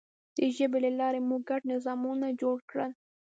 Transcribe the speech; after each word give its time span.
د 0.37 0.39
ژبې 0.55 0.79
له 0.85 0.91
لارې 0.99 1.19
موږ 1.29 1.41
ګډ 1.49 1.61
نظامونه 1.73 2.27
جوړ 2.41 2.57
کړل. 2.69 2.91